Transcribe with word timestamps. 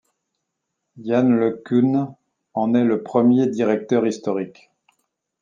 Yann 0.97 1.29
Le 1.37 1.61
Cun 1.63 2.15
en 2.55 2.73
est 2.73 2.83
le 2.83 3.03
premier 3.03 3.45
directeur 3.45 4.07
historique. 4.07 4.71